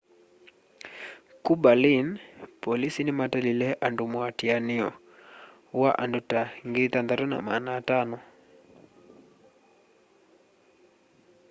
ku 1.43 1.53
berlin 1.63 2.07
polisi 2.63 3.01
nimatalile 3.03 3.69
andu 3.85 4.03
muatianio 4.11 4.89
wa 5.81 5.91
andu 6.03 6.19
ta 6.29 6.41
6,500 6.65 8.17